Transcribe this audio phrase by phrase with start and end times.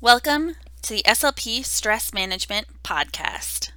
[0.00, 3.72] Welcome to the SLP Stress Management Podcast,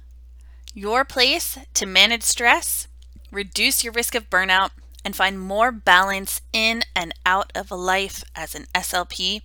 [0.72, 2.86] your place to manage stress,
[3.32, 4.70] reduce your risk of burnout,
[5.04, 9.42] and find more balance in and out of life as an SLP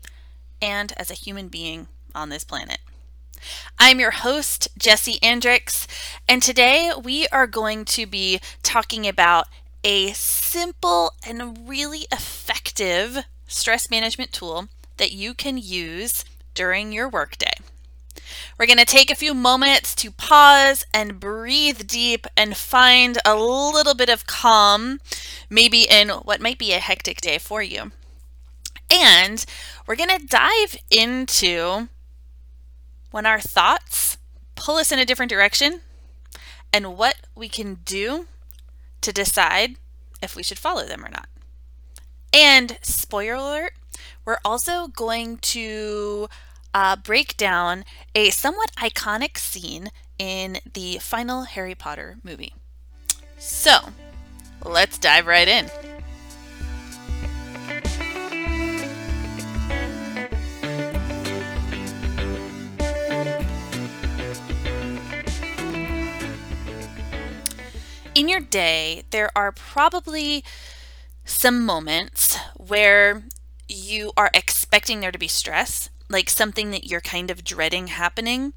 [0.62, 2.78] and as a human being on this planet.
[3.80, 5.88] I'm your host, Jessie Andricks,
[6.30, 9.48] and today we are going to be talking about
[9.84, 14.68] a simple and really effective stress management tool
[14.98, 16.24] that you can use
[16.58, 17.54] during your workday.
[18.58, 23.36] We're going to take a few moments to pause and breathe deep and find a
[23.36, 25.00] little bit of calm,
[25.52, 27.92] maybe in what might be a hectic day for you.
[28.90, 29.46] And
[29.86, 31.90] we're going to dive into
[33.12, 34.18] when our thoughts
[34.56, 35.82] pull us in a different direction
[36.74, 38.26] and what we can do
[39.02, 39.76] to decide
[40.24, 41.28] if we should follow them or not.
[42.34, 43.74] And spoiler alert,
[44.26, 46.28] we're also going to
[46.78, 49.90] uh, break down a somewhat iconic scene
[50.20, 52.54] in the final Harry Potter movie.
[53.40, 53.80] So,
[54.64, 55.72] let's dive right in.
[68.14, 70.44] In your day, there are probably
[71.26, 73.24] some moments where
[73.68, 78.54] you are expecting there to be stress like something that you're kind of dreading happening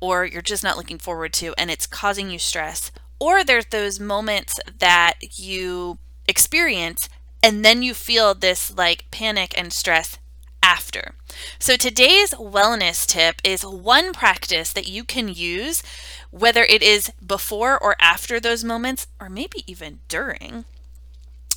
[0.00, 2.90] or you're just not looking forward to and it's causing you stress.
[3.18, 7.08] Or there's those moments that you experience
[7.42, 10.18] and then you feel this like panic and stress
[10.62, 11.14] after.
[11.58, 15.82] So today's wellness tip is one practice that you can use
[16.30, 20.64] whether it is before or after those moments or maybe even during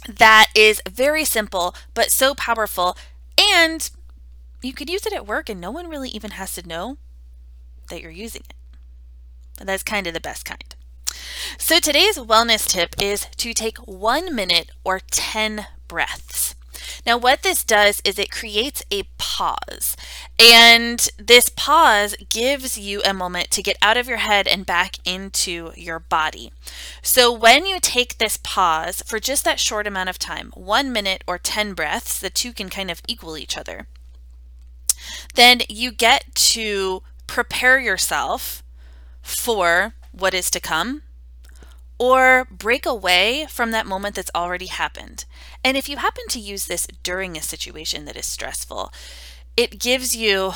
[0.09, 2.97] that is very simple but so powerful
[3.39, 3.89] and
[4.63, 6.97] you could use it at work and no one really even has to know
[7.89, 9.65] that you're using it.
[9.65, 10.75] That's kind of the best kind.
[11.57, 16.55] So today's wellness tip is to take one minute or 10 breaths.
[17.05, 19.95] Now, what this does is it creates a pause.
[20.39, 24.97] And this pause gives you a moment to get out of your head and back
[25.05, 26.51] into your body.
[27.01, 31.23] So, when you take this pause for just that short amount of time, one minute
[31.27, 33.87] or 10 breaths, the two can kind of equal each other
[35.35, 38.63] then you get to prepare yourself
[39.21, 41.01] for what is to come
[41.97, 45.25] or break away from that moment that's already happened.
[45.63, 48.91] And if you happen to use this during a situation that is stressful,
[49.55, 50.53] it gives you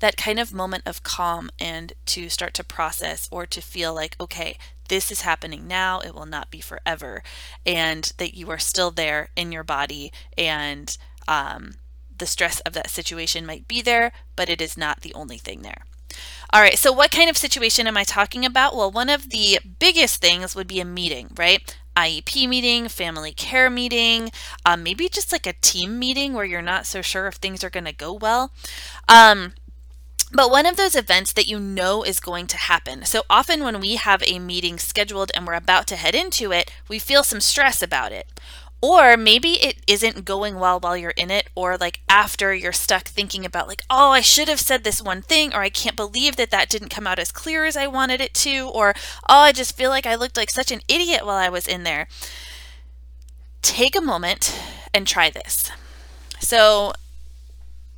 [0.00, 4.16] that kind of moment of calm and to start to process or to feel like,
[4.20, 4.56] okay,
[4.88, 7.22] this is happening now, it will not be forever,
[7.66, 10.96] and that you are still there in your body and
[11.26, 11.74] um,
[12.18, 15.62] the stress of that situation might be there, but it is not the only thing
[15.62, 15.82] there.
[16.52, 18.74] All right, so what kind of situation am I talking about?
[18.74, 21.76] Well, one of the biggest things would be a meeting, right?
[21.96, 24.30] IEP meeting, family care meeting,
[24.64, 27.70] um, maybe just like a team meeting where you're not so sure if things are
[27.70, 28.52] going to go well.
[29.08, 29.52] Um,
[30.32, 33.04] but one of those events that you know is going to happen.
[33.04, 36.70] So often when we have a meeting scheduled and we're about to head into it,
[36.86, 38.28] we feel some stress about it.
[38.80, 43.08] Or maybe it isn't going well while you're in it, or like after you're stuck
[43.08, 46.36] thinking about, like, oh, I should have said this one thing, or I can't believe
[46.36, 48.94] that that didn't come out as clear as I wanted it to, or
[49.28, 51.82] oh, I just feel like I looked like such an idiot while I was in
[51.82, 52.06] there.
[53.62, 54.56] Take a moment
[54.94, 55.72] and try this.
[56.38, 56.92] So,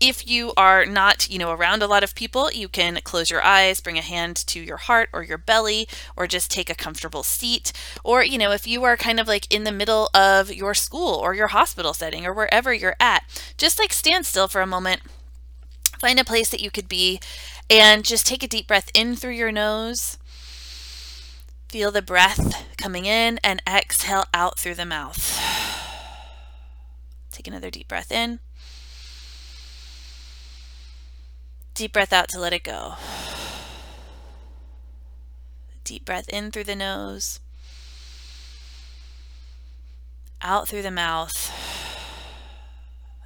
[0.01, 3.43] if you are not, you know, around a lot of people, you can close your
[3.43, 7.23] eyes, bring a hand to your heart or your belly, or just take a comfortable
[7.23, 7.73] seat.
[8.03, 11.15] Or, you know, if you are kind of like in the middle of your school
[11.15, 13.25] or your hospital setting or wherever you're at,
[13.59, 15.03] just like stand still for a moment,
[15.99, 17.21] find a place that you could be,
[17.69, 20.17] and just take a deep breath in through your nose.
[21.69, 25.39] Feel the breath coming in and exhale out through the mouth.
[27.31, 28.41] Take another deep breath in.
[31.81, 32.97] Deep breath out to let it go.
[35.83, 37.41] Deep breath in through the nose,
[40.43, 41.51] out through the mouth.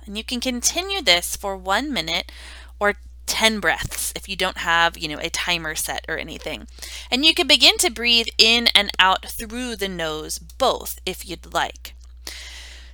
[0.06, 2.30] And you can continue this for one minute
[2.78, 2.94] or
[3.26, 6.68] 10 breaths if you don't have, you know, a timer set or anything.
[7.10, 11.52] And you can begin to breathe in and out through the nose, both if you'd
[11.52, 11.94] like.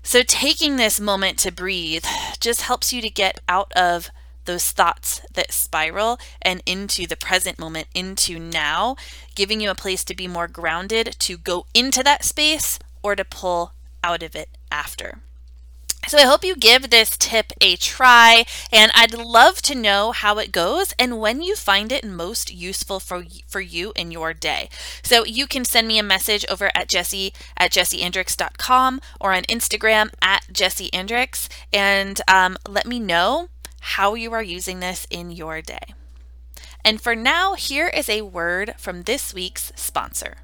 [0.02, 2.06] So taking this moment to breathe
[2.40, 4.10] just helps you to get out of
[4.50, 8.96] those thoughts that spiral and into the present moment, into now,
[9.36, 13.24] giving you a place to be more grounded, to go into that space or to
[13.24, 15.18] pull out of it after.
[16.08, 20.38] So I hope you give this tip a try and I'd love to know how
[20.38, 24.68] it goes and when you find it most useful for for you in your day.
[25.04, 30.10] So you can send me a message over at Jessie at jessieandrix.com or on Instagram
[30.20, 33.48] at jessieandrix and um, let me know
[33.80, 35.94] how you are using this in your day.
[36.84, 40.38] And for now, here is a word from this week's sponsor.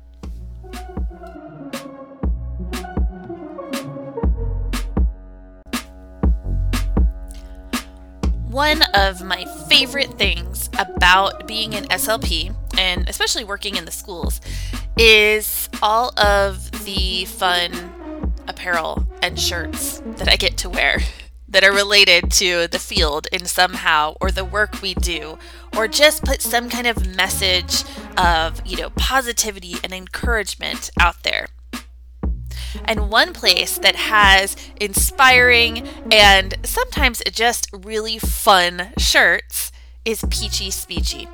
[8.49, 14.41] One of my favorite things about being an SLP, and especially working in the schools,
[14.97, 21.01] is all of the fun apparel and shirts that I get to wear
[21.57, 25.39] that are related to the field in somehow or the work we do
[25.75, 27.83] or just put some kind of message
[28.19, 31.49] of you know positivity and encouragement out there
[32.85, 39.73] and one place that has inspiring and sometimes just really fun shirts
[40.05, 41.27] is Peachy Speechy.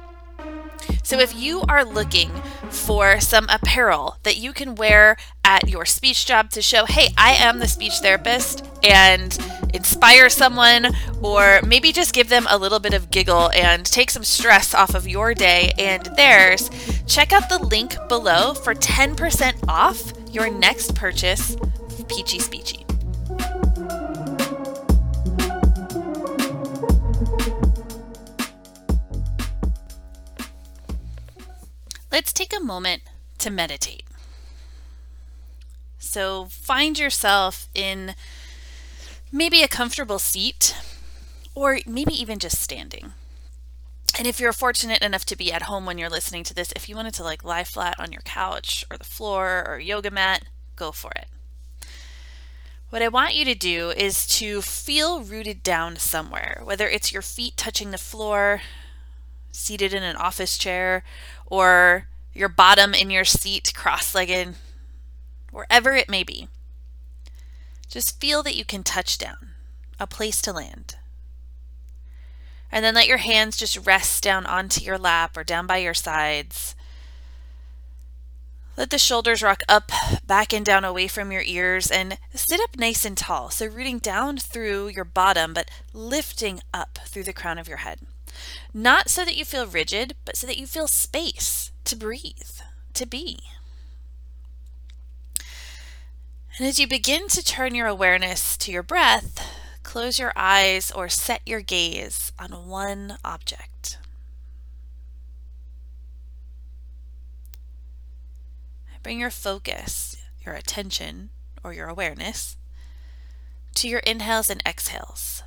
[1.03, 2.31] So if you are looking
[2.71, 7.33] for some apparel that you can wear at your speech job to show, hey, I
[7.33, 9.37] am the speech therapist and
[9.75, 10.89] inspire someone,
[11.23, 14.95] or maybe just give them a little bit of giggle and take some stress off
[14.95, 16.71] of your day and theirs,
[17.07, 21.57] check out the link below for 10% off your next purchase,
[22.09, 22.83] Peachy Speechy.
[32.33, 33.03] Take a moment
[33.39, 34.05] to meditate.
[35.99, 38.15] So find yourself in
[39.31, 40.75] maybe a comfortable seat
[41.55, 43.13] or maybe even just standing.
[44.19, 46.89] And if you're fortunate enough to be at home when you're listening to this, if
[46.89, 50.45] you wanted to like lie flat on your couch or the floor or yoga mat,
[50.77, 51.27] go for it.
[52.91, 57.23] What I want you to do is to feel rooted down somewhere, whether it's your
[57.23, 58.61] feet touching the floor,
[59.51, 61.05] seated in an office chair,
[61.47, 64.55] or your bottom in your seat cross legged,
[65.51, 66.49] wherever it may be.
[67.89, 69.51] Just feel that you can touch down,
[70.01, 70.97] a place to land.
[72.71, 75.93] And then let your hands just rest down onto your lap or down by your
[75.93, 76.75] sides.
[78.79, 79.93] Let the shoulders rock up,
[80.27, 83.51] back and down away from your ears, and sit up nice and tall.
[83.51, 87.99] So, rooting down through your bottom, but lifting up through the crown of your head.
[88.73, 92.63] Not so that you feel rigid, but so that you feel space to breathe,
[92.95, 93.39] to be.
[96.57, 99.47] And as you begin to turn your awareness to your breath,
[99.83, 103.99] close your eyes or set your gaze on one object.
[109.03, 110.17] Bring your focus,
[110.47, 111.29] your attention,
[111.63, 112.57] or your awareness
[113.75, 115.43] to your inhales and exhales.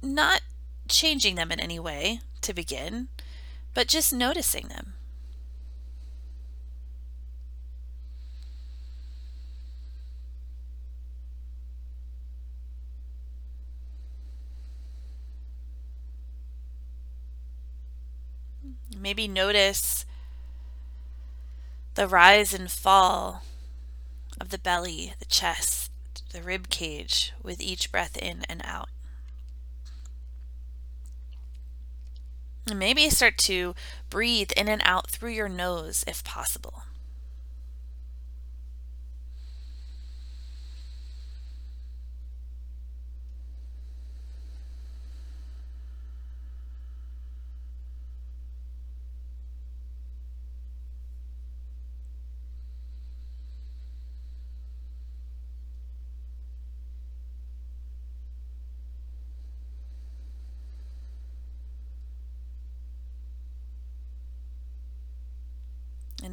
[0.00, 0.40] Not
[0.88, 3.08] changing them in any way to begin,
[3.74, 4.94] but just noticing them.
[18.98, 20.04] Maybe notice
[21.94, 23.42] the rise and fall
[24.40, 25.90] of the belly, the chest,
[26.32, 28.88] the rib cage with each breath in and out.
[32.68, 33.74] And maybe start to
[34.10, 36.84] breathe in and out through your nose if possible.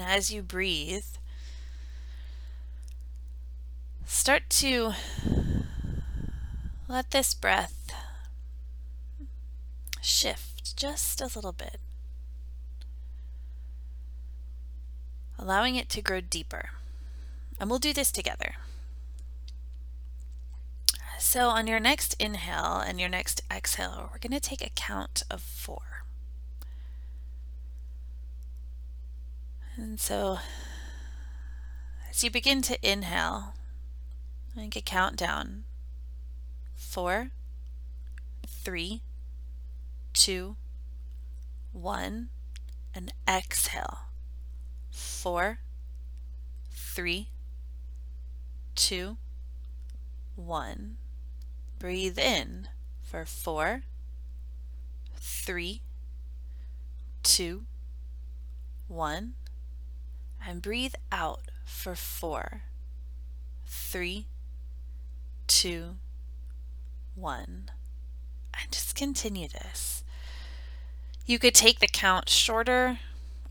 [0.08, 1.04] As you breathe,
[4.06, 4.94] start to
[6.88, 7.92] let this breath
[10.02, 11.82] shift just a little bit,
[15.38, 16.70] allowing it to grow deeper.
[17.60, 18.56] And we'll do this together.
[21.20, 25.24] So, on your next inhale and your next exhale, we're going to take a count
[25.30, 25.97] of four.
[29.80, 30.40] And so,
[32.10, 33.54] as you begin to inhale,
[34.56, 35.66] make a countdown.
[36.74, 37.30] Four,
[38.48, 39.04] three,
[40.14, 40.56] two,
[41.74, 42.30] one,
[42.96, 44.00] and exhale.
[44.90, 45.60] Four,
[46.72, 47.30] three,
[48.74, 49.18] two,
[50.36, 50.98] one,
[51.78, 52.68] breathe in
[53.04, 53.84] for four,
[55.20, 55.82] three,
[57.22, 57.66] two,
[58.88, 59.36] one,
[60.48, 62.62] and breathe out for four,
[63.66, 64.28] three,
[65.46, 65.98] two,
[67.16, 67.70] one.
[68.60, 70.06] And just continue this.
[71.26, 73.00] You could take the count shorter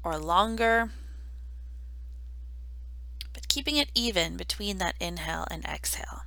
[0.03, 0.91] or longer,
[3.35, 6.23] but keeping it even between that inhale and exhale.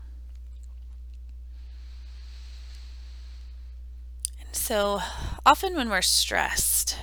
[4.39, 4.99] And so
[5.43, 6.95] often when we're stressed,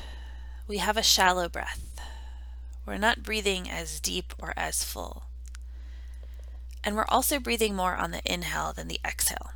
[0.69, 1.96] we have a shallow breath.
[2.87, 5.25] We're not breathing as deep or as full.
[6.85, 9.51] And we're also breathing more on the inhale than the exhale.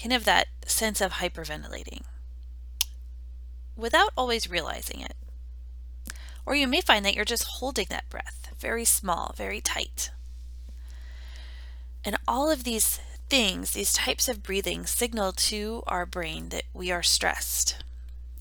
[0.00, 2.02] Kind of that sense of hyperventilating
[3.76, 5.14] without always realizing it.
[6.46, 10.10] Or you may find that you're just holding that breath, very small, very tight.
[12.04, 16.90] And all of these things, these types of breathing, signal to our brain that we
[16.90, 17.83] are stressed.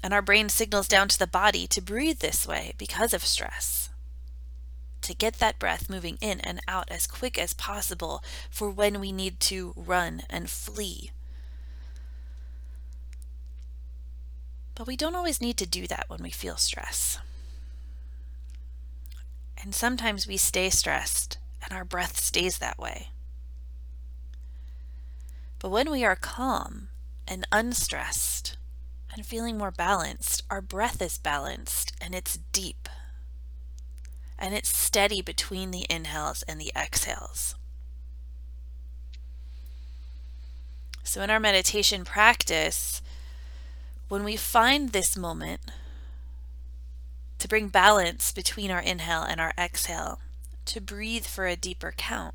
[0.04, 3.90] And our brain signals down to the body to breathe this way because of stress.
[5.02, 9.12] To get that breath moving in and out as quick as possible for when we
[9.12, 11.12] need to run and flee
[14.76, 17.20] But we don't always need to do that when we feel stress.
[19.62, 23.10] And sometimes we stay stressed and our breath stays that way.
[25.60, 26.90] But when we are calm
[27.28, 28.58] and unstressed
[29.14, 32.90] and feeling more balanced, our breath is balanced and it's deep.
[34.38, 37.56] And it's steady between the inhales and the exhales.
[41.04, 43.02] So, in our meditation practice,
[44.08, 45.62] when we find this moment
[47.40, 50.20] to bring balance between our inhale and our exhale,
[50.66, 52.34] to breathe for a deeper count,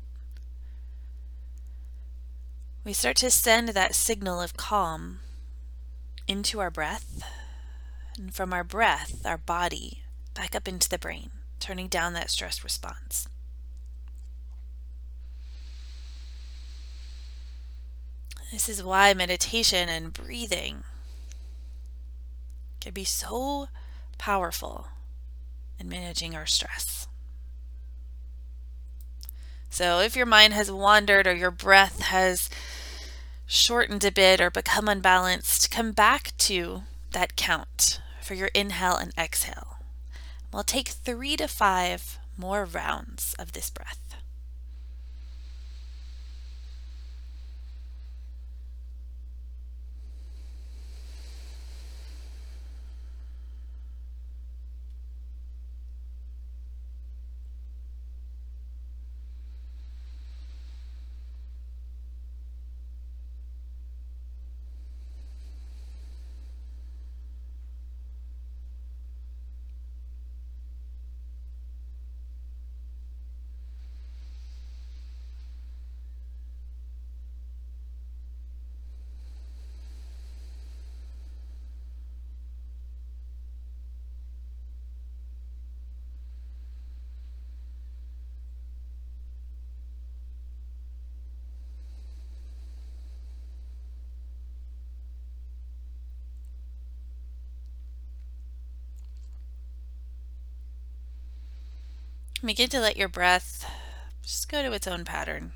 [2.85, 5.19] we start to send that signal of calm
[6.29, 7.23] into our breath,
[8.15, 10.03] and from our breath, our body,
[10.35, 13.27] back up into the brain, turning down that stress response.
[18.51, 20.83] This is why meditation and breathing
[22.79, 23.67] can be so
[24.19, 24.87] powerful
[25.79, 27.07] in managing our stress.
[29.71, 32.49] So, if your mind has wandered or your breath has
[33.49, 39.11] shortened a bit or become unbalanced, come back to that count for your inhale and
[39.17, 39.77] exhale.
[40.53, 44.08] We'll take three to five more rounds of this breath.
[102.43, 103.69] Begin to let your breath
[104.23, 105.51] just go to its own pattern.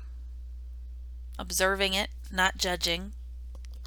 [1.38, 3.12] Observing it, not judging,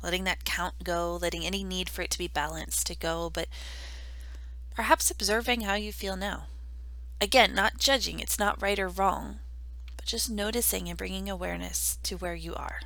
[0.01, 3.47] letting that count go, letting any need for it to be balanced to go, but
[4.73, 6.47] perhaps observing how you feel now.
[7.21, 9.39] Again, not judging, it's not right or wrong,
[9.95, 12.79] but just noticing and bringing awareness to where you are.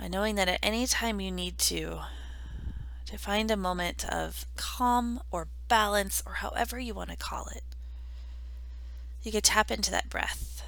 [0.00, 2.00] And knowing that at any time you need to,
[3.04, 7.62] to find a moment of calm or balance, or however you want to call it.
[9.22, 10.62] You could tap into that breath.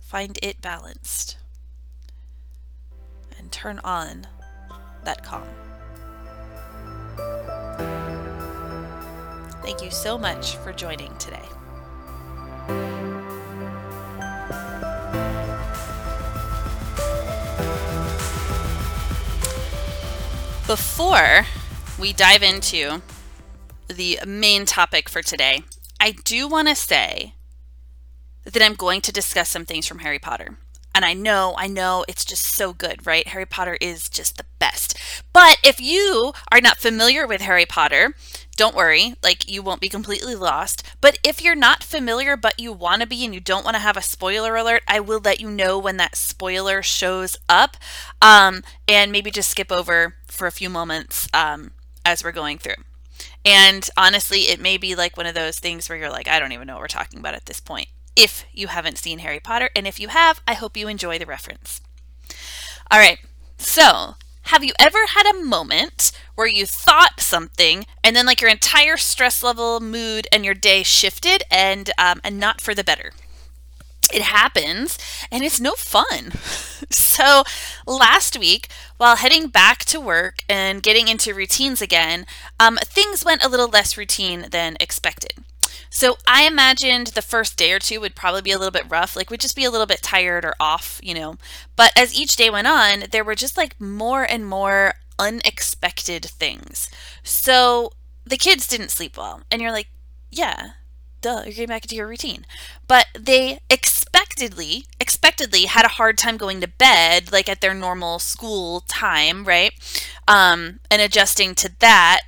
[0.00, 1.38] Find it balanced.
[3.38, 4.26] And turn on
[5.04, 5.48] that calm.
[9.62, 11.38] Thank you so much for joining today.
[20.66, 21.46] Before
[22.02, 23.00] we dive into
[23.86, 25.62] the main topic for today,
[26.00, 27.34] I do want to say
[28.42, 30.58] that I'm going to discuss some things from Harry Potter.
[30.96, 33.28] And I know, I know it's just so good, right?
[33.28, 34.98] Harry Potter is just the best.
[35.32, 38.16] But if you are not familiar with Harry Potter,
[38.56, 40.82] don't worry, like you won't be completely lost.
[41.00, 43.80] But if you're not familiar but you want to be and you don't want to
[43.80, 47.76] have a spoiler alert, I will let you know when that spoiler shows up
[48.20, 51.70] um, and maybe just skip over for a few moments um,
[52.04, 52.74] as we're going through.
[53.44, 56.52] And honestly, it may be like one of those things where you're like, I don't
[56.52, 57.88] even know what we're talking about at this point.
[58.14, 61.26] If you haven't seen Harry Potter, and if you have, I hope you enjoy the
[61.26, 61.80] reference.
[62.90, 63.18] All right,
[63.58, 64.16] so
[64.46, 68.96] have you ever had a moment where you thought something and then like your entire
[68.96, 73.12] stress level, mood, and your day shifted and um, and not for the better?
[74.12, 74.98] It happens
[75.30, 76.32] and it's no fun.
[76.90, 77.44] so,
[77.86, 82.26] last week, while heading back to work and getting into routines again,
[82.60, 85.44] um, things went a little less routine than expected.
[85.94, 89.14] So I imagined the first day or two would probably be a little bit rough,
[89.14, 91.36] like we'd just be a little bit tired or off, you know.
[91.76, 96.90] But as each day went on, there were just like more and more unexpected things.
[97.22, 97.92] So
[98.24, 99.42] the kids didn't sleep well.
[99.50, 99.88] And you're like,
[100.30, 100.70] yeah,
[101.20, 102.46] duh, you're getting back into your routine.
[102.86, 103.60] But they
[104.12, 109.44] expectedly, expectedly had a hard time going to bed, like at their normal school time,
[109.44, 109.72] right?
[110.28, 112.20] Um, and adjusting to that.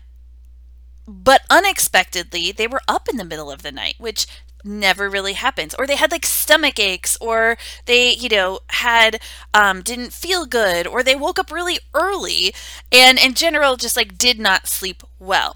[1.06, 4.26] But unexpectedly, they were up in the middle of the night, which
[4.64, 5.74] never really happens.
[5.78, 9.20] Or they had like stomach aches or they you know had
[9.52, 12.54] um didn't feel good or they woke up really early
[12.90, 15.54] and in general just like did not sleep well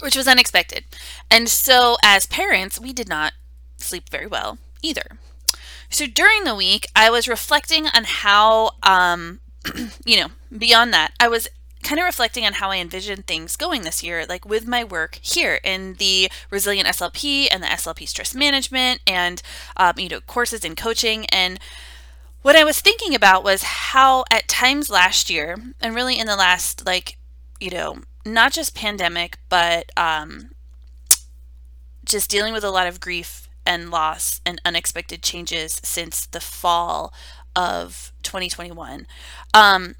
[0.00, 0.84] which was unexpected.
[1.30, 3.34] And so as parents we did not
[3.76, 5.18] sleep very well either
[5.88, 9.40] so during the week i was reflecting on how um
[10.04, 11.48] you know beyond that i was
[11.82, 15.18] kind of reflecting on how I envision things going this year, like with my work
[15.20, 19.42] here in the Resilient SLP and the SLP stress management and,
[19.76, 21.26] um, you know, courses in coaching.
[21.26, 21.58] And
[22.42, 26.36] what I was thinking about was how at times last year, and really in the
[26.36, 27.18] last, like,
[27.60, 30.50] you know, not just pandemic, but um,
[32.04, 37.12] just dealing with a lot of grief and loss and unexpected changes since the fall
[37.54, 39.06] of 2021.
[39.54, 39.94] Um,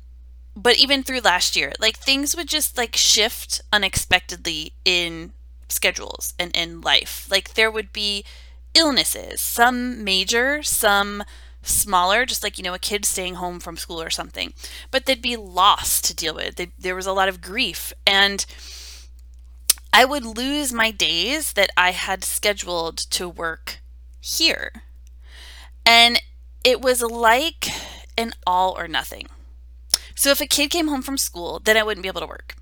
[0.54, 5.32] but even through last year, like things would just like shift unexpectedly in
[5.68, 7.26] schedules and in life.
[7.30, 8.24] Like there would be
[8.74, 11.24] illnesses, some major, some
[11.62, 14.52] smaller, just like, you know, a kid staying home from school or something.
[14.90, 16.56] But they'd be lost to deal with.
[16.56, 17.92] They'd, there was a lot of grief.
[18.06, 18.44] And
[19.92, 23.80] I would lose my days that I had scheduled to work
[24.20, 24.72] here.
[25.84, 26.20] And
[26.64, 27.68] it was like
[28.16, 29.26] an all or nothing.
[30.14, 32.56] So if a kid came home from school, then I wouldn't be able to work.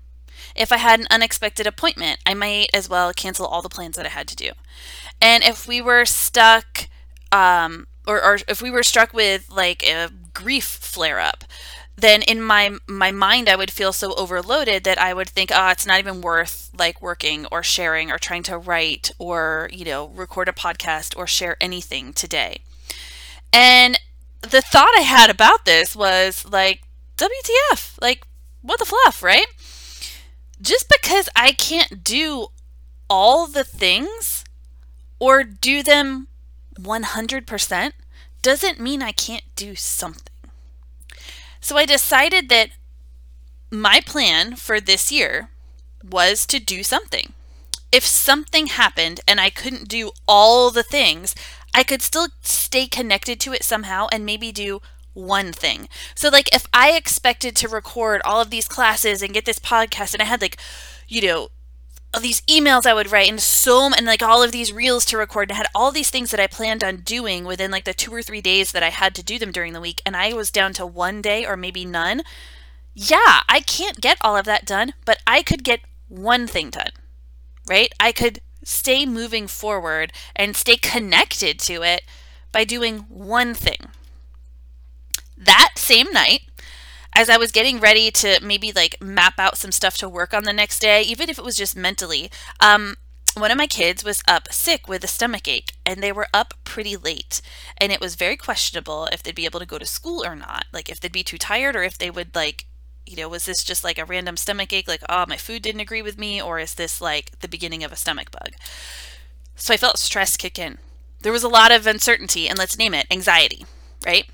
[0.55, 4.05] If I had an unexpected appointment, I might as well cancel all the plans that
[4.05, 4.51] I had to do.
[5.21, 6.89] And if we were stuck,
[7.31, 11.43] um, or, or if we were struck with like a grief flare up,
[11.95, 15.69] then in my my mind I would feel so overloaded that I would think, oh,
[15.69, 20.07] it's not even worth like working or sharing or trying to write or you know
[20.07, 22.61] record a podcast or share anything today.
[23.53, 23.99] And
[24.41, 26.81] the thought I had about this was like,
[27.17, 28.01] WTF?
[28.01, 28.25] Like,
[28.61, 29.45] what the fluff, right?
[30.61, 32.47] Just because I can't do
[33.09, 34.43] all the things
[35.19, 36.27] or do them
[36.79, 37.93] 100%
[38.41, 40.30] doesn't mean I can't do something.
[41.61, 42.71] So I decided that
[43.71, 45.49] my plan for this year
[46.03, 47.33] was to do something.
[47.91, 51.35] If something happened and I couldn't do all the things,
[51.73, 54.81] I could still stay connected to it somehow and maybe do
[55.13, 55.87] one thing.
[56.15, 60.13] So like if I expected to record all of these classes and get this podcast
[60.13, 60.57] and I had like,
[61.07, 61.49] you know,
[62.19, 65.49] these emails I would write and so and like all of these reels to record
[65.49, 68.13] and I had all these things that I planned on doing within like the two
[68.13, 70.51] or three days that I had to do them during the week and I was
[70.51, 72.23] down to one day or maybe none.
[72.93, 76.91] Yeah, I can't get all of that done, but I could get one thing done.
[77.69, 77.93] Right?
[77.99, 82.01] I could stay moving forward and stay connected to it
[82.51, 83.87] by doing one thing
[85.41, 86.41] that same night,
[87.15, 90.43] as I was getting ready to maybe like map out some stuff to work on
[90.43, 92.95] the next day, even if it was just mentally, um,
[93.35, 96.53] one of my kids was up sick with a stomach ache and they were up
[96.63, 97.41] pretty late.
[97.77, 100.65] And it was very questionable if they'd be able to go to school or not
[100.73, 102.65] like if they'd be too tired or if they would like
[103.05, 105.81] you know was this just like a random stomach ache like oh my food didn't
[105.81, 108.51] agree with me or is this like the beginning of a stomach bug?
[109.55, 110.77] So i felt stress kick in.
[111.21, 113.65] There was a lot of uncertainty and let's name it anxiety
[114.05, 114.27] right?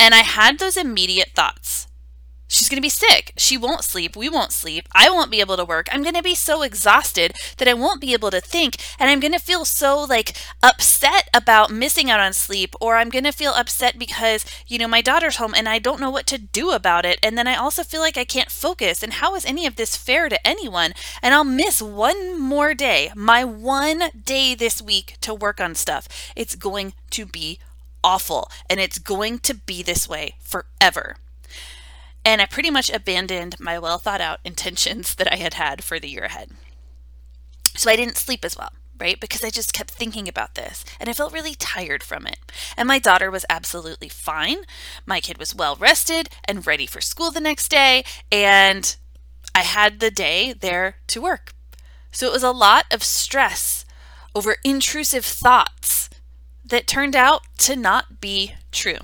[0.00, 1.87] And I had those immediate thoughts.
[2.58, 3.34] She's going to be sick.
[3.36, 4.16] She won't sleep.
[4.16, 4.88] We won't sleep.
[4.92, 5.86] I won't be able to work.
[5.92, 8.78] I'm going to be so exhausted that I won't be able to think.
[8.98, 12.74] And I'm going to feel so like upset about missing out on sleep.
[12.80, 16.00] Or I'm going to feel upset because, you know, my daughter's home and I don't
[16.00, 17.20] know what to do about it.
[17.22, 19.04] And then I also feel like I can't focus.
[19.04, 20.94] And how is any of this fair to anyone?
[21.22, 26.08] And I'll miss one more day, my one day this week to work on stuff.
[26.34, 27.60] It's going to be
[28.02, 28.50] awful.
[28.68, 31.18] And it's going to be this way forever.
[32.24, 35.98] And I pretty much abandoned my well thought out intentions that I had had for
[35.98, 36.50] the year ahead.
[37.74, 39.20] So I didn't sleep as well, right?
[39.20, 42.38] Because I just kept thinking about this and I felt really tired from it.
[42.76, 44.58] And my daughter was absolutely fine.
[45.06, 48.04] My kid was well rested and ready for school the next day.
[48.32, 48.96] And
[49.54, 51.54] I had the day there to work.
[52.10, 53.84] So it was a lot of stress
[54.34, 56.10] over intrusive thoughts
[56.64, 58.98] that turned out to not be true.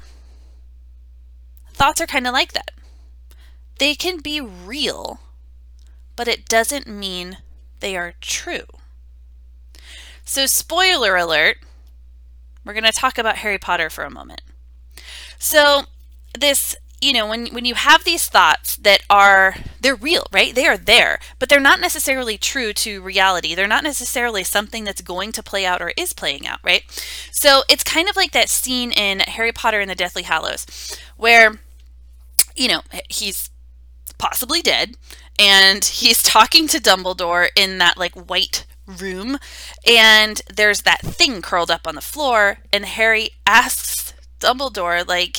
[1.72, 2.73] Thoughts are kind of like that
[3.78, 5.20] they can be real,
[6.16, 7.38] but it doesn't mean
[7.80, 8.66] they are true.
[10.24, 11.58] So, spoiler alert,
[12.64, 14.40] we're going to talk about Harry Potter for a moment.
[15.38, 15.82] So,
[16.38, 20.54] this, you know, when, when you have these thoughts that are, they're real, right?
[20.54, 23.54] They are there, but they're not necessarily true to reality.
[23.54, 26.84] They're not necessarily something that's going to play out or is playing out, right?
[27.30, 31.60] So, it's kind of like that scene in Harry Potter and the Deathly Hallows where,
[32.56, 33.50] you know, he's
[34.18, 34.96] possibly dead,
[35.38, 39.38] and he's talking to Dumbledore in that like white room,
[39.86, 45.38] and there's that thing curled up on the floor, and Harry asks Dumbledore, like,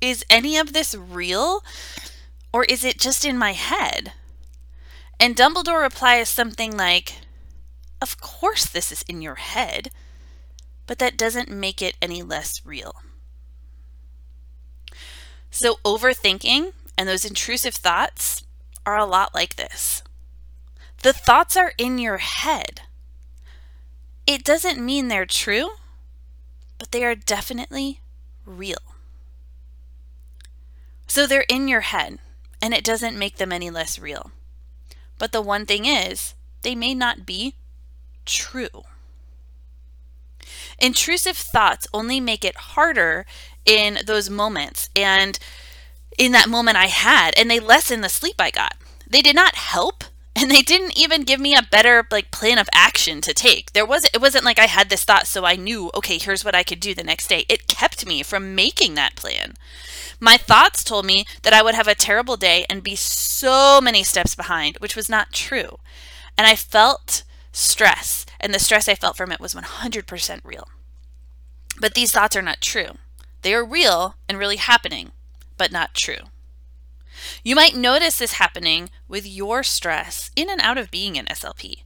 [0.00, 1.64] is any of this real?
[2.52, 4.12] Or is it just in my head?
[5.18, 7.14] And Dumbledore replies something like,
[8.00, 9.90] Of course, this is in your head,
[10.86, 12.94] but that doesn't make it any less real.
[15.50, 18.44] So, overthinking and those intrusive thoughts
[18.84, 20.02] are a lot like this.
[21.02, 22.82] The thoughts are in your head.
[24.26, 25.70] It doesn't mean they're true,
[26.78, 28.00] but they are definitely
[28.44, 28.78] real.
[31.06, 32.18] So they're in your head,
[32.60, 34.32] and it doesn't make them any less real.
[35.18, 37.54] But the one thing is, they may not be
[38.24, 38.84] true.
[40.78, 43.24] Intrusive thoughts only make it harder
[43.64, 44.90] in those moments.
[44.94, 45.38] And
[46.18, 48.74] in that moment I had, and they lessen the sleep I got.
[49.08, 50.04] They did not help,
[50.36, 53.72] and they didn't even give me a better like plan of action to take.
[53.72, 56.54] There was it wasn't like I had this thought so I knew, okay, here's what
[56.54, 57.44] I could do the next day.
[57.48, 59.54] It kept me from making that plan.
[60.20, 64.02] My thoughts told me that I would have a terrible day and be so many
[64.02, 65.78] steps behind, which was not true.
[66.38, 70.68] And I felt stress, and the stress I felt from it was 100% real.
[71.80, 72.96] But these thoughts are not true.
[73.42, 75.12] They are real and really happening
[75.56, 76.28] but not true.
[77.42, 81.82] You might notice this happening with your stress in and out of being an SLP.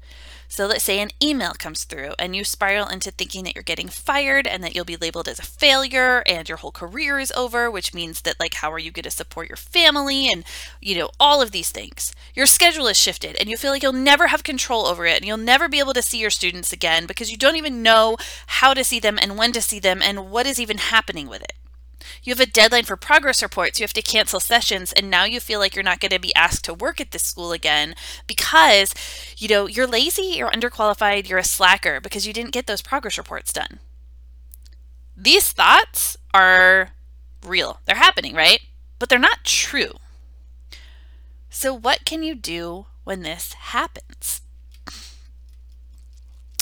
[0.52, 3.86] So let's say an email comes through and you spiral into thinking that you're getting
[3.86, 7.70] fired and that you'll be labeled as a failure and your whole career is over,
[7.70, 10.42] which means that like how are you going to support your family and
[10.80, 12.12] you know all of these things.
[12.34, 15.24] Your schedule is shifted and you feel like you'll never have control over it and
[15.24, 18.16] you'll never be able to see your students again because you don't even know
[18.48, 21.42] how to see them and when to see them and what is even happening with
[21.42, 21.52] it.
[22.22, 25.40] You have a deadline for progress reports, you have to cancel sessions, and now you
[25.40, 27.94] feel like you're not going to be asked to work at this school again
[28.26, 28.94] because,
[29.36, 33.18] you know, you're lazy, you're underqualified, you're a slacker because you didn't get those progress
[33.18, 33.80] reports done.
[35.16, 36.90] These thoughts are
[37.44, 37.80] real.
[37.84, 38.60] They're happening, right?
[38.98, 39.92] But they're not true.
[41.50, 44.40] So, what can you do when this happens?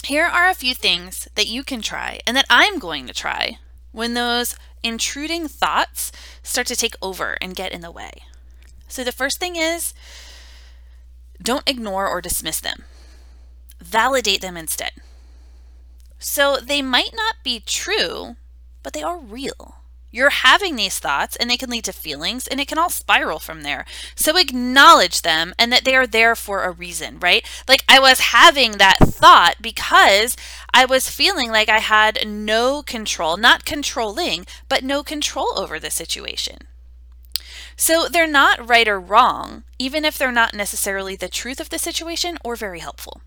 [0.05, 3.59] Here are a few things that you can try and that I'm going to try
[3.93, 6.13] when those intruding thoughts
[6.43, 8.13] start to take over and get in the way.
[8.89, 9.95] So the first thing is
[11.41, 12.85] don't ignore or dismiss them,
[13.81, 14.93] validate them instead.
[16.19, 18.37] So they might not be true,
[18.83, 19.78] but they are real.
[20.11, 23.39] You're having these thoughts and they can lead to feelings and it can all spiral
[23.39, 23.85] from there.
[24.15, 27.47] So acknowledge them and that they are there for a reason, right?
[27.69, 30.37] Like I was having that thought because
[30.73, 35.91] I was feeling like I had no control, not controlling, but no control over the
[35.91, 36.59] situation.
[37.77, 41.79] So they're not right or wrong, even if they're not necessarily the truth of the
[41.79, 43.21] situation or very helpful.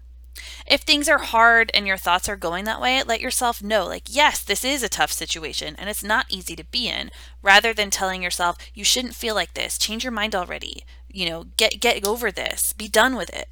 [0.65, 4.03] If things are hard and your thoughts are going that way, let yourself know, like,
[4.07, 7.89] yes, this is a tough situation and it's not easy to be in, rather than
[7.89, 12.05] telling yourself, you shouldn't feel like this, change your mind already, you know, get, get
[12.05, 13.49] over this, be done with it.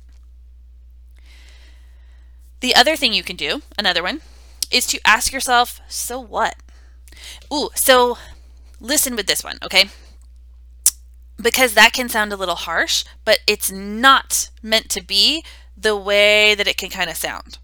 [2.61, 4.21] The other thing you can do, another one,
[4.71, 6.55] is to ask yourself, so what?
[7.53, 8.17] Ooh, so
[8.79, 9.89] listen with this one, okay?
[11.41, 15.43] because that can sound a little harsh, but it's not meant to be
[15.79, 17.57] the way that it can kind of sound.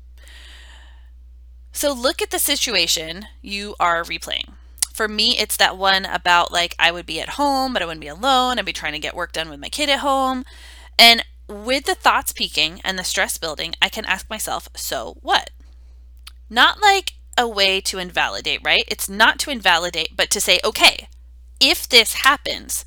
[1.71, 4.53] So look at the situation you are replaying.
[4.93, 8.01] For me, it's that one about like I would be at home, but I wouldn't
[8.01, 8.57] be alone.
[8.57, 10.45] I'd be trying to get work done with my kid at home.
[10.97, 15.49] And with the thoughts peaking and the stress building, I can ask myself, so what?
[16.49, 18.85] Not like a way to invalidate, right?
[18.87, 21.09] It's not to invalidate, but to say, okay,
[21.59, 22.85] if this happens,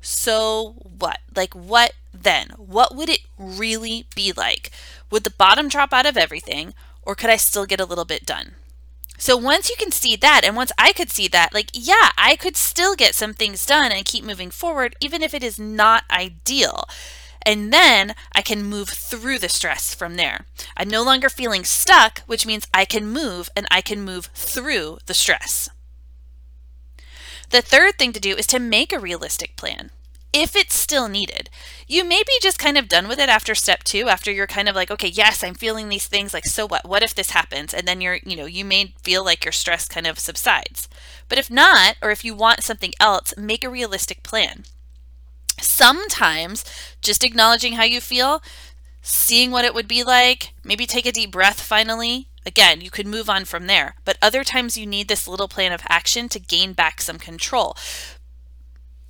[0.00, 1.18] so what?
[1.34, 2.50] Like, what then?
[2.56, 4.70] What would it really be like?
[5.10, 8.24] Would the bottom drop out of everything, or could I still get a little bit
[8.24, 8.54] done?
[9.18, 12.36] So once you can see that, and once I could see that, like, yeah, I
[12.36, 16.04] could still get some things done and keep moving forward, even if it is not
[16.10, 16.84] ideal.
[17.46, 20.46] And then I can move through the stress from there.
[20.76, 24.98] I'm no longer feeling stuck, which means I can move and I can move through
[25.06, 25.68] the stress.
[27.50, 29.90] The third thing to do is to make a realistic plan
[30.34, 31.48] if it's still needed.
[31.86, 34.68] You may be just kind of done with it after step two, after you're kind
[34.68, 36.34] of like, okay, yes, I'm feeling these things.
[36.34, 36.86] Like, so what?
[36.86, 37.72] What if this happens?
[37.72, 40.88] And then you're, you know, you may feel like your stress kind of subsides.
[41.28, 44.64] But if not, or if you want something else, make a realistic plan.
[45.60, 46.64] Sometimes
[47.00, 48.42] just acknowledging how you feel,
[49.02, 52.26] seeing what it would be like, maybe take a deep breath finally.
[52.44, 53.94] Again, you could move on from there.
[54.04, 57.76] But other times you need this little plan of action to gain back some control.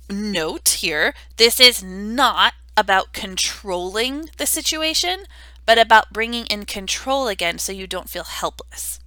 [0.09, 5.25] Note here, this is not about controlling the situation,
[5.65, 8.99] but about bringing in control again so you don't feel helpless.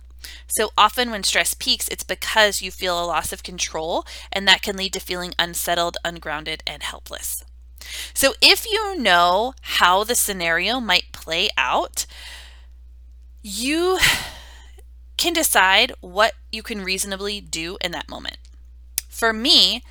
[0.48, 4.62] So often when stress peaks, it's because you feel a loss of control, and that
[4.62, 7.44] can lead to feeling unsettled, ungrounded, and helpless.
[8.12, 12.06] So if you know how the scenario might play out,
[13.42, 13.98] you
[15.16, 18.38] can decide what you can reasonably do in that moment.
[19.08, 19.82] For me,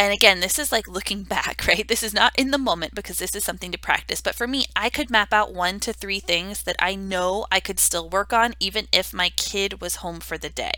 [0.00, 1.86] and again, this is like looking back, right?
[1.86, 4.22] This is not in the moment because this is something to practice.
[4.22, 7.60] But for me, I could map out one to three things that I know I
[7.60, 10.72] could still work on even if my kid was home for the day.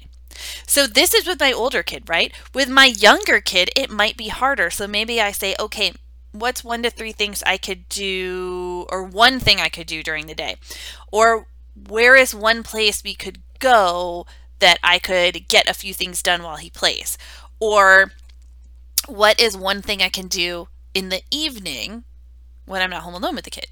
[0.67, 2.35] So this is with my older kid, right?
[2.53, 4.71] With my younger kid, it might be harder.
[4.71, 5.93] So maybe I say, okay,
[6.33, 10.27] what's one to three things I could do, or one thing I could do during
[10.27, 10.57] the day?
[11.13, 11.47] Or
[11.89, 14.27] where is one place we could go
[14.59, 17.17] that I could get a few things done while he plays?
[17.61, 18.11] Or
[19.07, 22.05] what is one thing I can do in the evening
[22.67, 23.67] when I'm not home alone with the kid?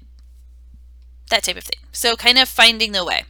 [1.29, 1.79] That type of thing.
[1.91, 3.23] So, kind of finding the way.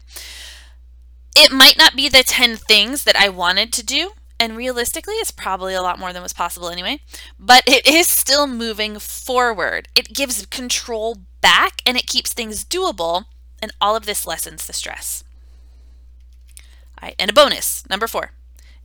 [1.36, 5.32] It might not be the 10 things that I wanted to do, and realistically, it's
[5.32, 7.00] probably a lot more than was possible anyway,
[7.40, 9.88] but it is still moving forward.
[9.96, 13.26] It gives control back and it keeps things doable,
[13.62, 15.24] and all of this lessens the stress.
[17.02, 18.32] All right, and a bonus, number four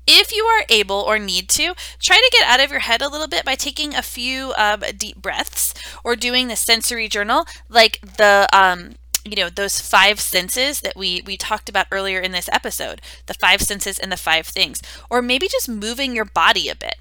[0.06, 3.08] if you are able or need to, try to get out of your head a
[3.08, 8.00] little bit by taking a few um, deep breaths or doing the sensory journal, like
[8.16, 12.48] the um, you know those five senses that we we talked about earlier in this
[12.52, 16.76] episode, the five senses and the five things, or maybe just moving your body a
[16.76, 16.96] bit.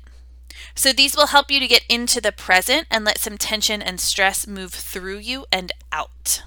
[0.73, 3.99] So these will help you to get into the present and let some tension and
[3.99, 6.43] stress move through you and out.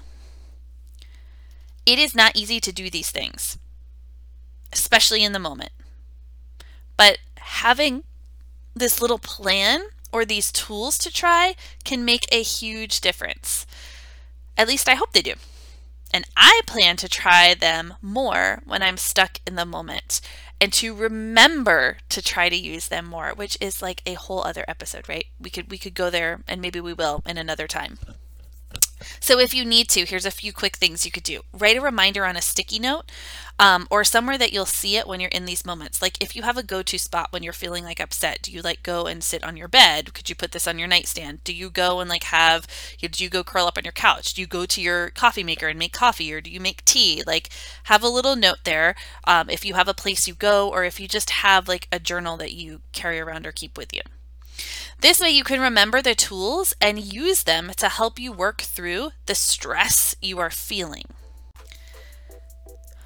[1.85, 3.57] It is not easy to do these things,
[4.71, 5.71] especially in the moment.
[6.99, 8.03] But having
[8.75, 13.65] this little plan or these tools to try can make a huge difference.
[14.57, 15.35] At least I hope they do.
[16.13, 20.19] And I plan to try them more when I'm stuck in the moment
[20.59, 24.65] and to remember to try to use them more, which is like a whole other
[24.67, 25.27] episode, right?
[25.39, 27.97] We could we could go there and maybe we will in another time.
[29.21, 31.41] So if you need to, here's a few quick things you could do.
[31.53, 33.09] Write a reminder on a sticky note
[33.59, 36.01] um, or somewhere that you'll see it when you're in these moments.
[36.01, 38.81] Like if you have a go-to spot when you're feeling like upset, do you like
[38.81, 40.13] go and sit on your bed?
[40.13, 41.43] Could you put this on your nightstand?
[41.43, 42.65] Do you go and like have,
[42.99, 44.33] do you go curl up on your couch?
[44.33, 47.21] Do you go to your coffee maker and make coffee or do you make tea?
[47.27, 47.49] Like
[47.83, 48.95] have a little note there
[49.25, 51.99] um, if you have a place you go or if you just have like a
[51.99, 54.01] journal that you carry around or keep with you.
[55.01, 59.11] This way you can remember the tools and use them to help you work through
[59.25, 61.05] the stress you are feeling.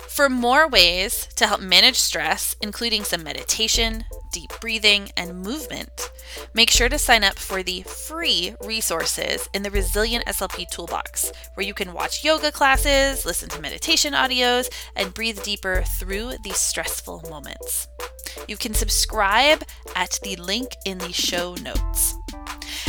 [0.07, 6.11] For more ways to help manage stress, including some meditation, deep breathing, and movement,
[6.53, 11.65] make sure to sign up for the free resources in the Resilient SLP Toolbox, where
[11.65, 17.23] you can watch yoga classes, listen to meditation audios, and breathe deeper through these stressful
[17.29, 17.87] moments.
[18.47, 19.63] You can subscribe
[19.95, 22.15] at the link in the show notes.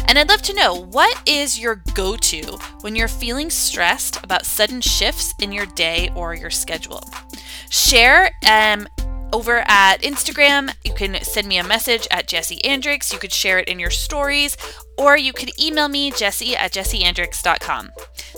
[0.08, 4.46] And I'd love to know what is your go to when you're feeling stressed about
[4.46, 7.02] sudden shifts in your day or your schedule?
[7.70, 8.86] Share um,
[9.34, 13.12] over at Instagram, you can send me a message at Jessie Andricks.
[13.12, 14.56] You could share it in your stories,
[14.96, 17.90] or you could email me, jesse at jessieandrix.com.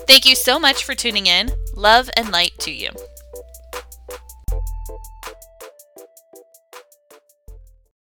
[0.06, 1.50] Thank you so much for tuning in.
[1.74, 2.90] Love and light to you.